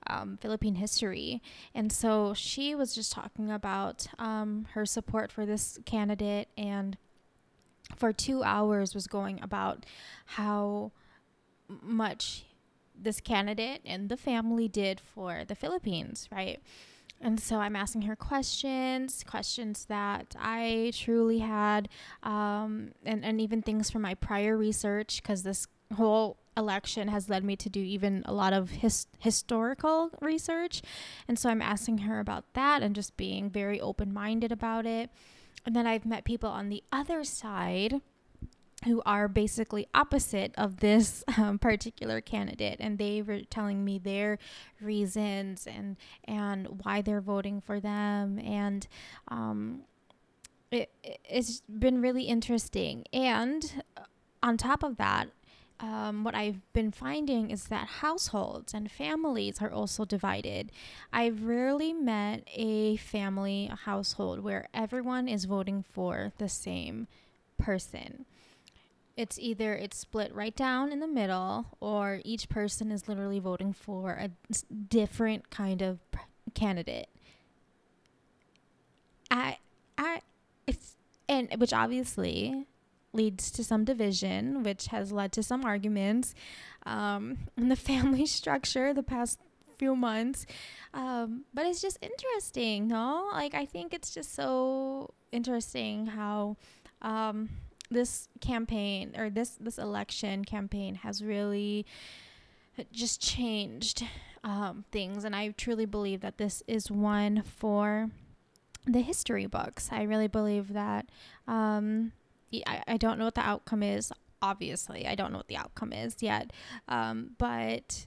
um, 0.06 0.38
philippine 0.40 0.76
history. 0.76 1.42
And 1.74 1.90
so 1.90 2.34
she 2.34 2.74
was 2.74 2.94
just 2.94 3.12
talking 3.12 3.50
about 3.50 4.06
um, 4.18 4.66
her 4.72 4.86
support 4.86 5.32
for 5.32 5.46
this 5.46 5.78
candidate 5.84 6.48
and 6.56 6.96
for 7.96 8.12
two 8.12 8.42
hours 8.42 8.94
was 8.94 9.06
going 9.06 9.40
about 9.42 9.86
how 10.26 10.92
much 11.68 12.44
this 12.96 13.20
candidate 13.20 13.80
and 13.84 14.08
the 14.08 14.16
family 14.16 14.68
did 14.68 15.00
for 15.00 15.44
the 15.46 15.54
Philippines, 15.54 16.28
right? 16.30 16.60
And 17.20 17.40
so 17.40 17.56
I'm 17.56 17.76
asking 17.76 18.02
her 18.02 18.16
questions, 18.16 19.24
questions 19.26 19.86
that 19.86 20.36
I 20.38 20.92
truly 20.94 21.38
had, 21.38 21.88
um, 22.22 22.90
and, 23.04 23.24
and 23.24 23.40
even 23.40 23.62
things 23.62 23.90
from 23.90 24.02
my 24.02 24.14
prior 24.14 24.56
research, 24.56 25.22
because 25.22 25.42
this 25.42 25.66
whole 25.96 26.36
election 26.56 27.08
has 27.08 27.28
led 27.28 27.42
me 27.42 27.56
to 27.56 27.68
do 27.68 27.80
even 27.80 28.22
a 28.26 28.32
lot 28.32 28.52
of 28.52 28.70
his, 28.70 29.06
historical 29.18 30.10
research. 30.20 30.82
And 31.26 31.38
so 31.38 31.48
I'm 31.48 31.62
asking 31.62 31.98
her 31.98 32.20
about 32.20 32.44
that 32.54 32.82
and 32.82 32.94
just 32.94 33.16
being 33.16 33.48
very 33.48 33.80
open 33.80 34.12
minded 34.12 34.52
about 34.52 34.86
it. 34.86 35.10
And 35.66 35.74
then 35.74 35.86
I've 35.86 36.06
met 36.06 36.24
people 36.24 36.50
on 36.50 36.68
the 36.68 36.82
other 36.92 37.24
side 37.24 38.00
who 38.84 39.00
are 39.06 39.28
basically 39.28 39.86
opposite 39.94 40.52
of 40.58 40.80
this 40.80 41.24
um, 41.38 41.58
particular 41.58 42.20
candidate 42.20 42.76
and 42.80 42.98
they 42.98 43.22
were 43.22 43.40
telling 43.42 43.84
me 43.84 43.98
their 43.98 44.38
reasons 44.80 45.66
and 45.66 45.96
and 46.24 46.82
why 46.82 47.00
they're 47.00 47.22
voting 47.22 47.62
for 47.62 47.80
them 47.80 48.38
and 48.38 48.86
um, 49.28 49.84
it, 50.74 50.90
it's 51.24 51.62
been 51.62 52.00
really 52.00 52.24
interesting. 52.24 53.04
And 53.12 53.82
on 54.42 54.56
top 54.56 54.82
of 54.82 54.96
that 54.98 55.28
um, 55.80 56.24
what 56.24 56.34
I've 56.34 56.60
been 56.72 56.90
finding 56.92 57.50
is 57.50 57.64
that 57.64 57.86
households 57.86 58.72
and 58.72 58.90
families 58.90 59.60
are 59.60 59.70
also 59.70 60.04
divided. 60.04 60.70
I've 61.12 61.44
rarely 61.44 61.92
met 61.92 62.46
a 62.54 62.96
family, 62.96 63.68
a 63.70 63.76
household, 63.76 64.40
where 64.40 64.68
everyone 64.72 65.28
is 65.28 65.46
voting 65.46 65.82
for 65.82 66.32
the 66.38 66.48
same 66.48 67.08
person. 67.58 68.24
It's 69.16 69.38
either 69.38 69.74
it's 69.74 69.96
split 69.96 70.34
right 70.34 70.54
down 70.54 70.92
in 70.92 71.00
the 71.00 71.06
middle, 71.06 71.66
or 71.80 72.20
each 72.24 72.48
person 72.48 72.90
is 72.90 73.08
literally 73.08 73.38
voting 73.38 73.72
for 73.72 74.12
a 74.12 74.30
different 74.88 75.50
kind 75.50 75.82
of 75.82 75.98
candidate. 76.54 77.08
I, 79.30 79.58
I, 79.98 80.20
it's 80.66 80.96
and 81.28 81.48
which 81.58 81.72
obviously 81.72 82.66
leads 83.14 83.50
to 83.52 83.64
some 83.64 83.84
division, 83.84 84.62
which 84.62 84.86
has 84.88 85.12
led 85.12 85.32
to 85.32 85.42
some 85.42 85.64
arguments 85.64 86.34
um, 86.84 87.38
in 87.56 87.68
the 87.68 87.76
family 87.76 88.26
structure 88.40 88.92
the 88.92 89.02
past 89.02 89.38
few 89.78 89.96
months. 89.96 90.46
Um, 90.92 91.44
but 91.52 91.66
it's 91.66 91.80
just 91.80 91.98
interesting, 92.00 92.88
no? 92.88 93.28
Like, 93.32 93.54
I 93.54 93.64
think 93.64 93.94
it's 93.94 94.12
just 94.12 94.34
so 94.34 95.14
interesting 95.32 96.06
how 96.06 96.56
um, 97.02 97.50
this 97.90 98.28
campaign 98.40 99.14
or 99.16 99.30
this 99.30 99.56
this 99.60 99.78
election 99.78 100.44
campaign 100.44 100.96
has 100.96 101.22
really 101.22 101.86
just 102.92 103.20
changed 103.20 104.04
um, 104.42 104.84
things, 104.90 105.24
and 105.24 105.34
I 105.34 105.50
truly 105.50 105.86
believe 105.86 106.20
that 106.20 106.38
this 106.38 106.62
is 106.66 106.90
one 106.90 107.42
for 107.42 108.10
the 108.86 109.00
history 109.00 109.46
books. 109.46 109.88
I 109.90 110.02
really 110.02 110.28
believe 110.28 110.72
that 110.72 111.06
um, 111.48 112.12
I, 112.66 112.96
don't 112.96 113.18
know 113.18 113.24
what 113.24 113.34
the 113.34 113.46
outcome 113.46 113.82
is. 113.82 114.12
Obviously, 114.42 115.06
I 115.06 115.14
don't 115.14 115.32
know 115.32 115.38
what 115.38 115.48
the 115.48 115.56
outcome 115.56 115.92
is 115.92 116.16
yet. 116.20 116.52
Um, 116.88 117.30
but 117.38 118.06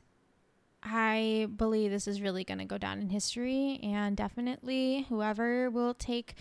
I 0.84 1.48
believe 1.56 1.92
this 1.92 2.08
is 2.08 2.22
really 2.22 2.44
going 2.44 2.60
to 2.60 2.66
go 2.66 2.78
down 2.78 3.00
in 3.00 3.10
history, 3.10 3.80
and 3.82 4.16
definitely 4.16 5.06
whoever 5.10 5.70
will 5.70 5.94
take 5.94 6.36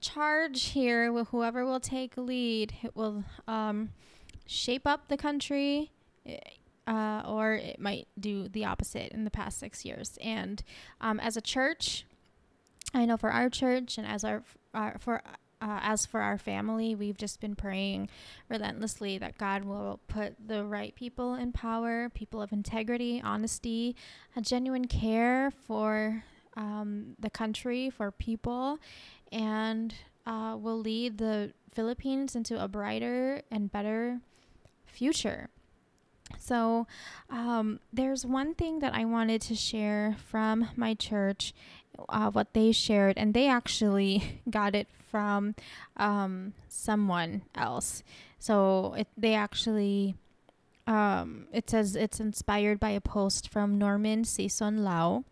charge 0.00 0.66
here, 0.66 1.12
whoever 1.24 1.64
will 1.64 1.80
take 1.80 2.16
lead, 2.16 2.74
it 2.82 2.96
will 2.96 3.24
um, 3.46 3.90
shape 4.46 4.86
up 4.86 5.08
the 5.08 5.16
country. 5.16 5.90
Eh, 6.24 6.38
uh, 6.86 7.22
or 7.24 7.52
it 7.52 7.78
might 7.78 8.08
do 8.18 8.48
the 8.48 8.64
opposite 8.64 9.12
in 9.12 9.24
the 9.24 9.30
past 9.30 9.58
six 9.60 9.84
years. 9.84 10.18
And 10.20 10.60
um, 11.00 11.20
as 11.20 11.36
a 11.36 11.40
church, 11.40 12.04
I 12.92 13.04
know 13.04 13.16
for 13.16 13.30
our 13.30 13.48
church 13.48 13.96
and 13.96 14.06
as 14.06 14.24
our, 14.24 14.42
our 14.74 14.96
for 14.98 15.22
uh, 15.60 15.78
as 15.82 16.06
for 16.06 16.20
our 16.20 16.38
family, 16.38 16.94
we've 16.94 17.16
just 17.16 17.40
been 17.40 17.54
praying 17.54 18.08
relentlessly 18.48 19.18
that 19.18 19.36
God 19.38 19.64
will 19.64 20.00
put 20.08 20.34
the 20.46 20.64
right 20.64 20.94
people 20.94 21.34
in 21.34 21.52
power, 21.52 22.08
people 22.08 22.40
of 22.40 22.52
integrity, 22.52 23.20
honesty, 23.22 23.94
a 24.36 24.40
genuine 24.40 24.86
care 24.86 25.50
for 25.50 26.24
um, 26.56 27.16
the 27.18 27.30
country, 27.30 27.90
for 27.90 28.10
people, 28.10 28.78
and 29.30 29.94
uh, 30.26 30.56
will 30.58 30.78
lead 30.78 31.18
the 31.18 31.52
Philippines 31.72 32.34
into 32.34 32.62
a 32.62 32.68
brighter 32.68 33.42
and 33.50 33.70
better 33.70 34.20
future. 34.86 35.48
So, 36.38 36.86
um, 37.28 37.80
there's 37.92 38.24
one 38.24 38.54
thing 38.54 38.78
that 38.78 38.94
I 38.94 39.04
wanted 39.04 39.40
to 39.42 39.54
share 39.54 40.16
from 40.26 40.68
my 40.76 40.94
church, 40.94 41.52
uh, 42.08 42.30
what 42.30 42.54
they 42.54 42.72
shared, 42.72 43.18
and 43.18 43.34
they 43.34 43.48
actually 43.48 44.40
got 44.50 44.74
it 44.74 44.88
from 45.10 45.54
um, 45.96 46.54
someone 46.68 47.42
else. 47.54 48.02
So 48.38 48.94
it, 48.96 49.08
they 49.16 49.34
actually, 49.34 50.14
um, 50.86 51.46
it 51.52 51.68
says 51.68 51.96
it's 51.96 52.20
inspired 52.20 52.80
by 52.80 52.90
a 52.90 53.00
post 53.00 53.48
from 53.48 53.78
Norman 53.78 54.24
Season 54.24 54.82
Lau. 54.82 55.24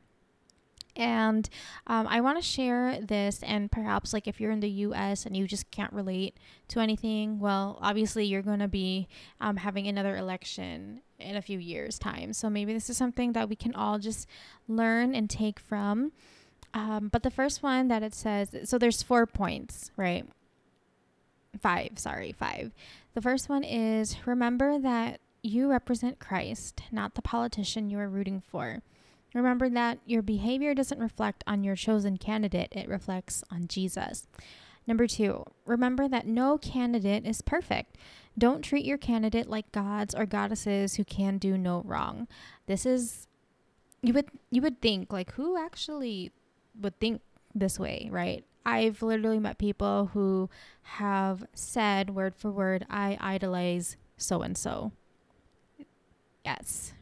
And 0.96 1.48
um, 1.86 2.08
I 2.08 2.20
want 2.20 2.38
to 2.38 2.42
share 2.42 3.00
this, 3.00 3.40
and 3.44 3.70
perhaps, 3.70 4.12
like, 4.12 4.26
if 4.26 4.40
you're 4.40 4.50
in 4.50 4.58
the 4.58 4.68
US 4.68 5.24
and 5.24 5.36
you 5.36 5.46
just 5.46 5.70
can't 5.70 5.92
relate 5.92 6.36
to 6.68 6.80
anything, 6.80 7.38
well, 7.38 7.78
obviously, 7.80 8.24
you're 8.24 8.42
going 8.42 8.58
to 8.58 8.68
be 8.68 9.06
um, 9.40 9.58
having 9.58 9.86
another 9.86 10.16
election 10.16 11.02
in 11.20 11.36
a 11.36 11.42
few 11.42 11.60
years' 11.60 12.00
time. 12.00 12.32
So 12.32 12.50
maybe 12.50 12.72
this 12.72 12.90
is 12.90 12.96
something 12.96 13.32
that 13.32 13.48
we 13.48 13.54
can 13.54 13.74
all 13.76 14.00
just 14.00 14.26
learn 14.66 15.14
and 15.14 15.30
take 15.30 15.60
from. 15.60 16.10
Um, 16.74 17.08
but 17.08 17.22
the 17.22 17.30
first 17.30 17.62
one 17.62 17.88
that 17.88 18.02
it 18.02 18.14
says, 18.14 18.54
so 18.64 18.78
there's 18.78 19.02
four 19.02 19.26
points, 19.26 19.90
right? 19.96 20.26
five, 21.60 21.92
sorry, 21.96 22.32
five. 22.32 22.72
The 23.14 23.22
first 23.22 23.48
one 23.48 23.64
is 23.64 24.16
remember 24.26 24.78
that 24.78 25.20
you 25.42 25.70
represent 25.70 26.18
Christ, 26.18 26.82
not 26.90 27.14
the 27.14 27.22
politician 27.22 27.90
you 27.90 27.98
are 27.98 28.08
rooting 28.08 28.40
for. 28.40 28.82
Remember 29.34 29.68
that 29.68 29.98
your 30.06 30.22
behavior 30.22 30.74
doesn't 30.74 31.00
reflect 31.00 31.44
on 31.46 31.62
your 31.62 31.76
chosen 31.76 32.16
candidate, 32.16 32.72
it 32.72 32.88
reflects 32.88 33.44
on 33.50 33.68
Jesus. 33.68 34.26
Number 34.86 35.06
two, 35.06 35.44
remember 35.66 36.08
that 36.08 36.26
no 36.26 36.56
candidate 36.56 37.26
is 37.26 37.42
perfect. 37.42 37.96
Don't 38.38 38.62
treat 38.62 38.86
your 38.86 38.96
candidate 38.96 39.48
like 39.48 39.70
gods 39.70 40.14
or 40.14 40.24
goddesses 40.24 40.94
who 40.94 41.04
can 41.04 41.38
do 41.38 41.58
no 41.58 41.82
wrong. 41.84 42.26
This 42.66 42.86
is 42.86 43.26
you 44.00 44.12
would 44.14 44.28
you 44.50 44.62
would 44.62 44.80
think 44.80 45.12
like 45.12 45.32
who 45.32 45.58
actually 45.58 46.32
would 46.80 46.98
think 47.00 47.22
this 47.54 47.78
way, 47.78 48.08
right? 48.10 48.44
I've 48.64 49.02
literally 49.02 49.38
met 49.38 49.58
people 49.58 50.10
who 50.12 50.50
have 50.82 51.46
said 51.54 52.10
word 52.10 52.34
for 52.36 52.50
word, 52.50 52.84
I 52.90 53.16
idolize 53.20 53.96
so 54.16 54.42
and 54.42 54.58
so. 54.58 54.92
Yes. 56.44 56.92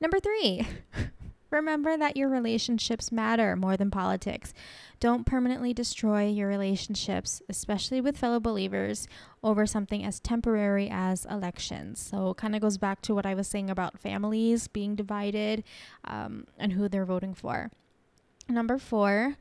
Number 0.00 0.20
three, 0.20 0.66
remember 1.50 1.96
that 1.96 2.16
your 2.16 2.28
relationships 2.28 3.10
matter 3.10 3.56
more 3.56 3.76
than 3.76 3.90
politics. 3.90 4.54
Don't 5.00 5.26
permanently 5.26 5.74
destroy 5.74 6.28
your 6.28 6.48
relationships, 6.48 7.42
especially 7.48 8.00
with 8.00 8.16
fellow 8.16 8.38
believers, 8.38 9.08
over 9.42 9.66
something 9.66 10.04
as 10.04 10.20
temporary 10.20 10.88
as 10.90 11.24
elections. 11.24 12.00
So, 12.00 12.30
it 12.30 12.36
kind 12.36 12.54
of 12.54 12.60
goes 12.60 12.78
back 12.78 13.00
to 13.02 13.14
what 13.14 13.26
I 13.26 13.34
was 13.34 13.48
saying 13.48 13.70
about 13.70 13.98
families 13.98 14.68
being 14.68 14.94
divided 14.94 15.64
um, 16.04 16.46
and 16.58 16.72
who 16.72 16.88
they're 16.88 17.04
voting 17.04 17.34
for. 17.34 17.70
Number 18.48 18.78
four, 18.78 19.36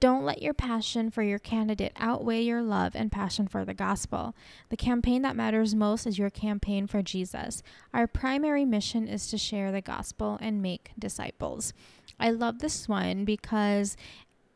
don't 0.00 0.24
let 0.24 0.42
your 0.42 0.52
passion 0.52 1.10
for 1.10 1.22
your 1.22 1.38
candidate 1.38 1.92
outweigh 1.96 2.42
your 2.42 2.62
love 2.62 2.94
and 2.94 3.10
passion 3.10 3.48
for 3.48 3.64
the 3.64 3.72
gospel. 3.72 4.34
The 4.68 4.76
campaign 4.76 5.22
that 5.22 5.34
matters 5.34 5.74
most 5.74 6.06
is 6.06 6.18
your 6.18 6.28
campaign 6.28 6.86
for 6.86 7.00
Jesus. 7.00 7.62
Our 7.94 8.06
primary 8.06 8.66
mission 8.66 9.08
is 9.08 9.28
to 9.28 9.38
share 9.38 9.72
the 9.72 9.80
gospel 9.80 10.36
and 10.42 10.60
make 10.60 10.90
disciples. 10.98 11.72
I 12.20 12.30
love 12.30 12.58
this 12.58 12.86
one 12.86 13.24
because 13.24 13.96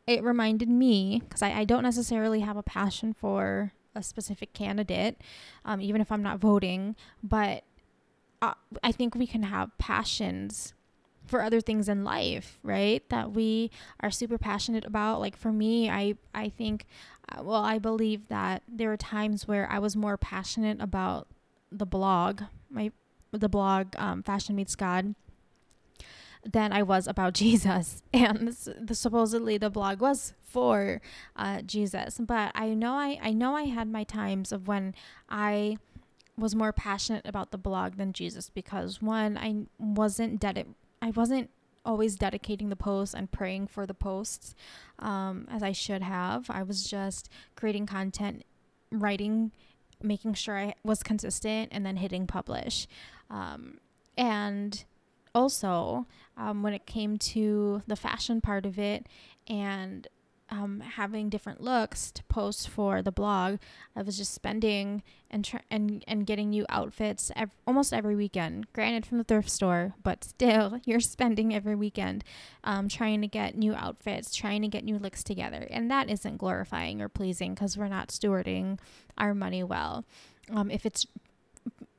it 0.05 0.23
reminded 0.23 0.69
me, 0.69 1.23
because 1.27 1.41
I, 1.41 1.51
I, 1.51 1.65
don't 1.65 1.83
necessarily 1.83 2.41
have 2.41 2.57
a 2.57 2.63
passion 2.63 3.13
for 3.13 3.73
a 3.95 4.03
specific 4.03 4.53
candidate, 4.53 5.19
um, 5.65 5.81
even 5.81 5.99
if 5.99 6.11
I'm 6.11 6.23
not 6.23 6.39
voting, 6.39 6.95
but 7.23 7.63
uh, 8.41 8.53
I 8.83 8.91
think 8.91 9.15
we 9.15 9.27
can 9.27 9.43
have 9.43 9.75
passions 9.77 10.73
for 11.29 11.43
other 11.43 11.61
things 11.61 11.87
in 11.87 12.03
life, 12.03 12.59
right? 12.63 13.07
That 13.09 13.31
we 13.31 13.71
are 14.01 14.11
super 14.11 14.37
passionate 14.37 14.85
about. 14.85 15.19
Like 15.19 15.37
for 15.37 15.51
me, 15.51 15.89
I 15.89 16.15
I 16.33 16.49
think 16.49 16.85
uh, 17.29 17.43
well, 17.43 17.63
I 17.63 17.79
believe 17.79 18.27
that 18.29 18.63
there 18.67 18.91
are 18.91 18.97
times 18.97 19.47
where 19.47 19.69
I 19.69 19.79
was 19.79 19.95
more 19.95 20.17
passionate 20.17 20.81
about 20.81 21.27
the 21.71 21.85
blog, 21.85 22.43
my 22.69 22.91
the 23.31 23.49
blog 23.49 23.95
um, 23.97 24.23
Fashion 24.23 24.55
Meets 24.55 24.75
God 24.75 25.15
than 26.43 26.71
I 26.71 26.83
was 26.83 27.07
about 27.07 27.33
Jesus. 27.43 28.01
And 28.13 28.49
the, 28.49 28.95
supposedly 28.95 29.57
the 29.57 29.69
blog 29.69 29.99
was 29.99 30.33
for 30.41 31.01
uh, 31.35 31.61
Jesus. 31.61 32.19
But 32.19 32.51
I 32.55 32.73
know 32.73 32.93
I, 32.93 33.19
I 33.21 33.31
know 33.31 33.55
I 33.55 33.63
had 33.63 33.87
my 33.87 34.03
times 34.03 34.51
of 34.51 34.67
when 34.67 34.95
I 35.29 35.77
was 36.37 36.55
more 36.55 36.71
passionate 36.71 37.27
about 37.27 37.51
the 37.51 37.57
blog 37.57 37.97
than 37.97 38.13
Jesus 38.13 38.49
because 38.49 39.01
one, 39.01 39.37
I 39.37 39.65
wasn't 39.77 40.39
dedicated 40.39 40.75
I 41.01 41.11
wasn't 41.11 41.49
always 41.85 42.15
dedicating 42.15 42.69
the 42.69 42.75
posts 42.75 43.15
and 43.15 43.31
praying 43.31 43.67
for 43.67 43.85
the 43.85 43.93
posts 43.93 44.53
um, 44.99 45.47
as 45.49 45.63
I 45.63 45.71
should 45.71 46.01
have. 46.01 46.49
I 46.49 46.63
was 46.63 46.83
just 46.83 47.29
creating 47.55 47.85
content, 47.85 48.43
writing, 48.91 49.51
making 50.01 50.33
sure 50.33 50.57
I 50.57 50.75
was 50.83 51.03
consistent, 51.03 51.69
and 51.71 51.85
then 51.85 51.97
hitting 51.97 52.27
publish. 52.27 52.87
Um, 53.29 53.79
and 54.17 54.83
also, 55.33 56.05
um, 56.37 56.63
when 56.63 56.73
it 56.73 56.85
came 56.85 57.17
to 57.17 57.81
the 57.87 57.95
fashion 57.95 58.41
part 58.41 58.65
of 58.65 58.77
it 58.77 59.07
and 59.47 60.07
um, 60.51 60.79
having 60.79 61.29
different 61.29 61.61
looks 61.61 62.11
to 62.11 62.23
post 62.25 62.69
for 62.69 63.01
the 63.01 63.11
blog. 63.11 63.59
I 63.95 64.01
was 64.01 64.17
just 64.17 64.33
spending 64.33 65.03
and 65.29 65.45
tr- 65.45 65.57
and 65.69 66.03
and 66.07 66.25
getting 66.25 66.49
new 66.49 66.65
outfits 66.69 67.31
ev- 67.35 67.55
almost 67.67 67.93
every 67.93 68.15
weekend. 68.15 68.71
Granted, 68.73 69.05
from 69.05 69.19
the 69.19 69.23
thrift 69.23 69.49
store, 69.49 69.93
but 70.03 70.23
still, 70.23 70.79
you're 70.85 70.99
spending 70.99 71.53
every 71.53 71.75
weekend 71.75 72.23
um, 72.63 72.89
trying 72.89 73.21
to 73.21 73.27
get 73.27 73.57
new 73.57 73.73
outfits, 73.73 74.35
trying 74.35 74.61
to 74.61 74.67
get 74.67 74.83
new 74.83 74.97
looks 74.97 75.23
together, 75.23 75.67
and 75.69 75.89
that 75.91 76.09
isn't 76.09 76.37
glorifying 76.37 77.01
or 77.01 77.09
pleasing 77.09 77.53
because 77.53 77.77
we're 77.77 77.87
not 77.87 78.09
stewarding 78.09 78.79
our 79.17 79.33
money 79.33 79.63
well. 79.63 80.05
Um, 80.51 80.71
if 80.71 80.85
it's 80.85 81.05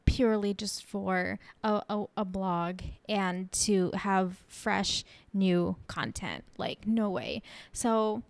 purely 0.07 0.53
just 0.53 0.85
for 0.85 1.39
a, 1.63 1.83
a, 1.89 2.05
a, 2.17 2.25
blog 2.25 2.81
and 3.09 3.51
to 3.53 3.93
have 3.95 4.43
fresh 4.49 5.05
new 5.33 5.77
content 5.87 6.43
like 6.59 6.85
no 6.85 7.09
way 7.09 7.41
so 7.73 8.21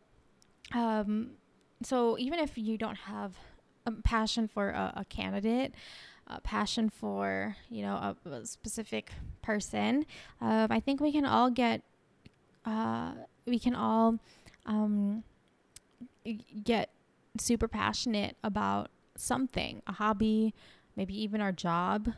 um, 0.73 1.33
so 1.83 2.19
even 2.19 2.39
if 2.39 2.57
you 2.57 2.77
don't 2.77 2.97
have 2.97 3.37
a 3.87 3.93
passion 3.93 4.49
for 4.49 4.71
a, 4.71 4.93
a 4.97 5.05
candidate, 5.05 5.75
a 6.27 6.41
passion 6.41 6.89
for 6.89 7.57
you 7.69 7.83
know 7.83 7.95
a, 7.95 8.29
a 8.29 8.47
specific 8.47 9.11
person, 9.43 10.07
uh, 10.41 10.69
I 10.71 10.81
think 10.81 11.01
we 11.01 11.13
can 11.13 11.25
all 11.25 11.51
get 11.51 11.83
uh, 12.65 13.13
we 13.47 13.59
can 13.59 13.75
all 13.75 14.19
um, 14.67 15.25
get 16.65 16.91
super 17.39 17.69
passionate 17.69 18.37
about 18.45 18.91
something, 19.17 19.83
a 19.87 19.93
hobby, 19.93 20.55
maybe 20.97 21.21
even 21.21 21.41
our 21.41 21.53
job, 21.53 22.11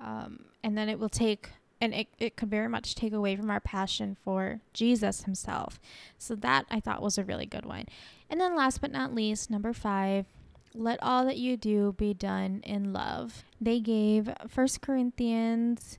um, 0.00 0.44
and 0.62 0.76
then 0.76 0.88
it 0.88 0.98
will 0.98 1.08
take 1.08 1.50
and 1.80 1.94
it, 1.94 2.08
it 2.18 2.36
could 2.36 2.50
very 2.50 2.68
much 2.68 2.94
take 2.94 3.12
away 3.12 3.36
from 3.36 3.50
our 3.50 3.60
passion 3.60 4.16
for 4.24 4.60
Jesus 4.72 5.22
himself. 5.22 5.80
So 6.16 6.34
that 6.36 6.66
I 6.70 6.80
thought 6.80 7.02
was 7.02 7.18
a 7.18 7.24
really 7.24 7.46
good 7.46 7.64
one. 7.64 7.86
And 8.28 8.40
then 8.40 8.56
last 8.56 8.80
but 8.80 8.92
not 8.92 9.14
least, 9.14 9.50
number 9.50 9.72
five, 9.72 10.26
let 10.74 11.02
all 11.02 11.24
that 11.24 11.38
you 11.38 11.56
do 11.56 11.94
be 11.96 12.14
done 12.14 12.62
in 12.64 12.92
love. 12.92 13.44
They 13.60 13.80
gave 13.80 14.30
First 14.48 14.80
Corinthians 14.80 15.98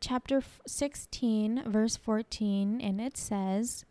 chapter 0.00 0.42
16, 0.66 1.64
verse 1.66 1.96
14, 1.96 2.80
and 2.80 3.00
it 3.00 3.16
says, 3.16 3.84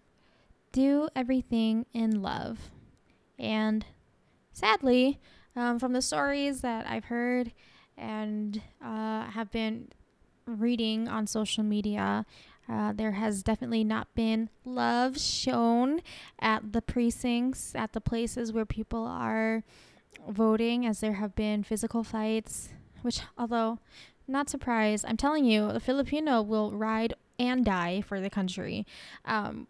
Do 0.72 1.10
everything 1.16 1.86
in 1.94 2.22
love. 2.22 2.70
And 3.38 3.86
sadly, 4.54 5.20
um, 5.56 5.80
from 5.80 5.94
the 5.94 6.02
stories 6.02 6.62
that 6.62 6.88
I've 6.88 7.06
heard 7.06 7.52
and 7.98 8.62
uh, 8.84 9.30
have 9.30 9.52
been 9.52 9.90
reading 10.48 11.08
on 11.08 11.28
social 11.28 11.64
media, 11.64 12.26
uh, 12.68 12.94
there 12.94 13.12
has 13.12 13.44
definitely 13.44 13.84
not 13.84 14.14
been 14.16 14.50
love 14.64 15.20
shown 15.20 16.02
at 16.40 16.74
the 16.74 16.82
precincts, 16.82 17.76
at 17.76 17.94
the 17.94 18.02
places 18.02 18.52
where 18.52 18.66
people 18.66 19.06
are 19.06 19.64
voting, 20.28 20.86
as 20.86 21.00
there 21.00 21.14
have 21.14 21.36
been 21.36 21.64
physical 21.64 22.04
fights, 22.04 22.70
which, 23.02 23.22
although 23.38 23.80
not 24.28 24.50
surprised, 24.50 25.06
I'm 25.08 25.18
telling 25.18 25.46
you, 25.46 25.72
the 25.72 25.80
Filipino 25.80 26.42
will 26.42 26.72
ride 26.72 27.14
and 27.38 27.64
die 27.64 28.02
for 28.02 28.20
the 28.20 28.30
country. 28.30 28.86
Um, 29.26 29.68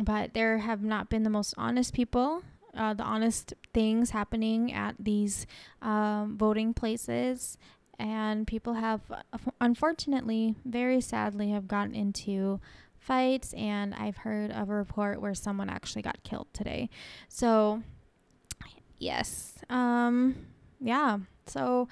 but 0.00 0.34
there 0.34 0.58
have 0.58 0.82
not 0.82 1.08
been 1.10 1.22
the 1.22 1.30
most 1.30 1.54
honest 1.58 1.92
people, 1.92 2.42
uh, 2.74 2.94
the 2.94 3.02
honest 3.02 3.54
things 3.72 4.10
happening 4.10 4.72
at 4.72 4.94
these 4.98 5.46
um, 5.82 6.36
voting 6.38 6.74
places 6.74 7.58
and 7.98 8.46
people 8.46 8.74
have 8.74 9.00
unfortunately 9.60 10.54
very 10.64 11.00
sadly 11.00 11.50
have 11.50 11.68
gotten 11.68 11.94
into 11.94 12.60
fights 12.98 13.52
and 13.54 13.94
i've 13.94 14.18
heard 14.18 14.50
of 14.50 14.68
a 14.68 14.74
report 14.74 15.20
where 15.20 15.34
someone 15.34 15.68
actually 15.70 16.02
got 16.02 16.22
killed 16.22 16.48
today. 16.52 16.88
So 17.28 17.82
yes 18.98 19.58
um 19.68 20.34
yeah 20.80 21.18
so 21.46 21.86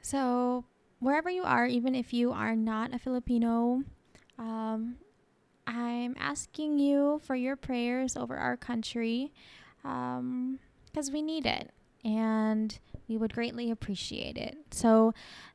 so 0.00 0.64
wherever 1.00 1.28
you 1.28 1.42
are 1.42 1.66
even 1.66 1.94
if 1.96 2.12
you 2.12 2.30
are 2.30 2.54
not 2.54 2.94
a 2.94 2.98
filipino 2.98 3.82
um 4.38 4.94
i'm 5.66 6.14
asking 6.16 6.78
you 6.78 7.20
for 7.24 7.34
your 7.34 7.56
prayers 7.56 8.16
over 8.16 8.36
our 8.36 8.56
country 8.56 9.32
um 9.84 10.60
because 10.94 11.10
we 11.10 11.22
need 11.22 11.44
it. 11.44 11.70
And 12.04 12.78
we 13.08 13.16
would 13.16 13.34
greatly 13.34 13.70
appreciate 13.70 14.36
it. 14.36 14.56
So 14.70 15.14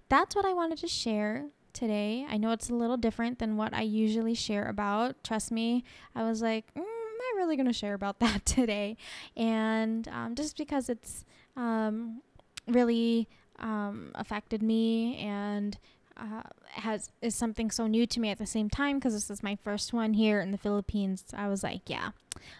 that's 0.09 0.35
what 0.35 0.45
I 0.45 0.53
wanted 0.53 0.79
to 0.79 0.88
share 0.88 1.45
today. 1.73 2.25
I 2.29 2.38
know 2.38 2.51
it's 2.51 2.69
a 2.69 2.75
little 2.75 2.97
different 2.97 3.39
than 3.39 3.57
what 3.57 3.73
I 3.73 3.81
usually 3.81 4.33
share 4.33 4.67
about. 4.67 5.23
Trust 5.23 5.51
me, 5.51 5.83
I 6.15 6.23
was 6.23 6.41
like, 6.41 6.65
mm, 6.73 6.79
am 6.79 6.85
I 6.85 7.33
really 7.38 7.55
going 7.55 7.67
to 7.67 7.73
share 7.73 7.93
about 7.93 8.19
that 8.19 8.45
today? 8.45 8.97
And 9.35 10.07
um, 10.07 10.35
just 10.35 10.57
because 10.57 10.89
it's 10.89 11.25
um, 11.55 12.21
really 12.67 13.27
um, 13.59 14.12
affected 14.15 14.63
me 14.63 15.17
and 15.17 15.77
uh, 16.19 16.43
has 16.71 17.12
is 17.21 17.36
something 17.36 17.71
so 17.71 17.88
new 17.88 18.05
to 18.08 18.19
me 18.19 18.29
at 18.29 18.38
the 18.38 18.45
same 18.45 18.69
time 18.69 18.97
because 18.97 19.13
this 19.13 19.29
is 19.29 19.43
my 19.43 19.55
first 19.55 19.93
one 19.93 20.13
here 20.13 20.41
in 20.41 20.51
the 20.51 20.58
Philippines. 20.58 21.23
I 21.36 21.47
was 21.47 21.63
like, 21.63 21.82
yeah, 21.88 22.10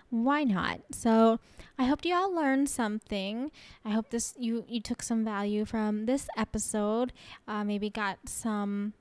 why 0.10 0.44
not? 0.44 0.82
So 0.92 1.40
I 1.78 1.86
hope 1.86 2.06
you 2.06 2.16
all 2.16 2.34
learned 2.34 2.70
something. 2.70 3.52
I 3.86 3.90
hope 3.90 4.10
this 4.10 4.34
you 4.38 4.66
you 4.68 4.82
took 4.82 5.02
some 5.04 5.24
value 5.24 5.66
from 5.66 6.06
this 6.06 6.28
episode. 6.38 7.14
Uh, 7.48 7.64
maybe 7.64 7.90
got 7.90 8.18
some 8.26 8.94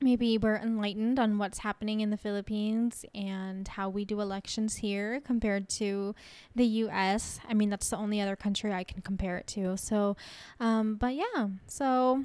maybe 0.00 0.38
we're 0.38 0.56
enlightened 0.56 1.18
on 1.18 1.38
what's 1.38 1.58
happening 1.58 2.00
in 2.00 2.10
the 2.10 2.16
Philippines 2.16 3.04
and 3.14 3.66
how 3.66 3.88
we 3.88 4.04
do 4.04 4.20
elections 4.20 4.76
here 4.76 5.20
compared 5.20 5.68
to 5.68 6.14
the 6.54 6.64
US. 6.64 7.40
I 7.48 7.54
mean, 7.54 7.70
that's 7.70 7.90
the 7.90 7.96
only 7.96 8.20
other 8.20 8.36
country 8.36 8.72
I 8.72 8.84
can 8.84 9.02
compare 9.02 9.36
it 9.38 9.46
to. 9.48 9.76
So, 9.76 10.16
um, 10.60 10.96
but 10.96 11.14
yeah, 11.14 11.48
so 11.66 12.24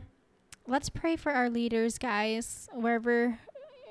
let's 0.68 0.90
pray 0.90 1.16
for 1.16 1.32
our 1.32 1.50
leaders, 1.50 1.98
guys, 1.98 2.70
wherever 2.74 3.40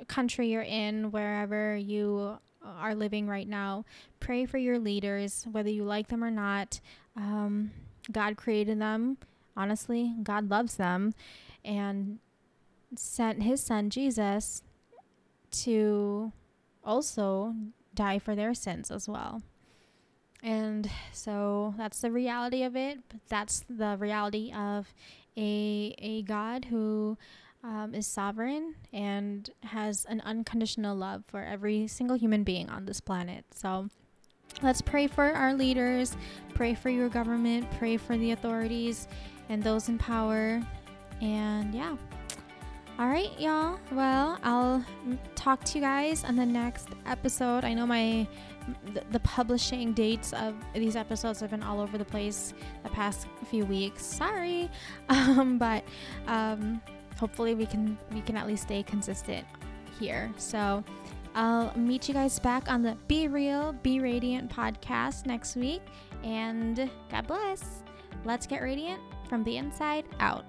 country 0.08 0.48
you're 0.48 0.62
in, 0.62 1.10
wherever 1.10 1.76
you 1.76 2.38
are 2.64 2.94
living 2.94 3.26
right 3.26 3.48
now. 3.48 3.84
Pray 4.20 4.46
for 4.46 4.58
your 4.58 4.78
leaders, 4.78 5.46
whether 5.50 5.70
you 5.70 5.84
like 5.84 6.08
them 6.08 6.24
or 6.24 6.30
not. 6.30 6.80
Um, 7.16 7.72
God 8.10 8.36
created 8.36 8.80
them. 8.80 9.18
Honestly, 9.56 10.14
God 10.22 10.48
loves 10.48 10.76
them 10.76 11.14
and 11.64 12.18
sent 12.96 13.42
his 13.42 13.62
son 13.62 13.90
Jesus 13.90 14.62
to 15.50 16.32
also 16.84 17.54
die 17.94 18.18
for 18.18 18.34
their 18.34 18.54
sins 18.54 18.90
as 18.90 19.08
well. 19.08 19.42
And 20.42 20.90
so 21.12 21.74
that's 21.78 22.00
the 22.00 22.10
reality 22.10 22.64
of 22.64 22.74
it. 22.74 22.98
But 23.08 23.20
that's 23.28 23.64
the 23.68 23.96
reality 23.98 24.52
of 24.52 24.92
a 25.36 25.94
a 25.98 26.22
God 26.22 26.66
who 26.66 27.16
um, 27.64 27.94
is 27.94 28.06
sovereign 28.06 28.74
and 28.92 29.48
has 29.62 30.04
an 30.06 30.20
unconditional 30.24 30.96
love 30.96 31.24
for 31.26 31.42
every 31.42 31.86
single 31.86 32.16
human 32.16 32.42
being 32.42 32.68
on 32.68 32.86
this 32.86 33.00
planet. 33.00 33.44
So 33.54 33.88
let's 34.62 34.82
pray 34.82 35.06
for 35.06 35.24
our 35.24 35.54
leaders, 35.54 36.16
pray 36.54 36.74
for 36.74 36.90
your 36.90 37.08
government, 37.08 37.70
pray 37.78 37.96
for 37.96 38.16
the 38.16 38.32
authorities 38.32 39.06
and 39.48 39.62
those 39.62 39.88
in 39.88 39.98
power. 39.98 40.60
And 41.20 41.74
yeah. 41.74 41.96
All 42.98 43.08
right, 43.08 43.30
y'all. 43.40 43.78
Well, 43.90 44.38
I'll 44.42 44.84
talk 45.34 45.64
to 45.64 45.78
you 45.78 45.80
guys 45.80 46.24
on 46.24 46.36
the 46.36 46.44
next 46.44 46.88
episode. 47.06 47.64
I 47.64 47.72
know 47.72 47.86
my 47.86 48.26
the, 48.92 49.02
the, 49.10 49.20
publishing 49.20 49.92
dates 49.92 50.32
of 50.34 50.54
these 50.74 50.94
episodes 50.94 51.40
have 51.40 51.50
been 51.50 51.62
all 51.62 51.80
over 51.80 51.96
the 51.96 52.04
place 52.04 52.52
the 52.84 52.90
past 52.90 53.26
few 53.50 53.64
weeks. 53.64 54.04
Sorry, 54.04 54.70
um, 55.08 55.58
but 55.58 55.84
um, 56.26 56.80
hopefully 57.16 57.54
we 57.54 57.64
can 57.64 57.98
we 58.12 58.20
can 58.20 58.36
at 58.36 58.46
least 58.46 58.64
stay 58.64 58.82
consistent 58.82 59.46
here. 59.98 60.30
So 60.36 60.84
I'll 61.34 61.76
meet 61.76 62.08
you 62.08 62.14
guys 62.14 62.38
back 62.38 62.70
on 62.70 62.82
the 62.82 62.96
Be 63.08 63.26
Real, 63.26 63.72
Be 63.82 64.00
Radiant 64.00 64.50
podcast 64.50 65.24
next 65.24 65.56
week, 65.56 65.82
and 66.22 66.90
God 67.10 67.26
bless. 67.26 67.82
Let's 68.24 68.46
get 68.46 68.62
radiant 68.62 69.00
from 69.28 69.42
the 69.44 69.56
inside 69.56 70.04
out. 70.20 70.44